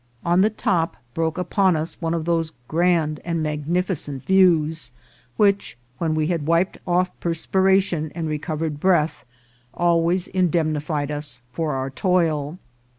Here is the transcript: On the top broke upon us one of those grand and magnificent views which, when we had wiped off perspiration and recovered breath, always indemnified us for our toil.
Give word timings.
On 0.25 0.41
the 0.41 0.49
top 0.49 0.97
broke 1.13 1.37
upon 1.37 1.75
us 1.75 2.01
one 2.01 2.15
of 2.15 2.25
those 2.25 2.53
grand 2.67 3.19
and 3.23 3.43
magnificent 3.43 4.23
views 4.23 4.89
which, 5.37 5.77
when 5.99 6.15
we 6.15 6.25
had 6.25 6.47
wiped 6.47 6.79
off 6.87 7.11
perspiration 7.19 8.11
and 8.15 8.27
recovered 8.27 8.79
breath, 8.79 9.23
always 9.75 10.27
indemnified 10.27 11.11
us 11.11 11.43
for 11.53 11.73
our 11.75 11.91
toil. 11.91 12.57